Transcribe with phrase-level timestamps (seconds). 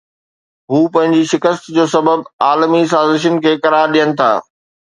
[0.71, 4.31] هو پنهنجي شڪست جو سبب عالمي سازشن کي قرار ڏين ٿا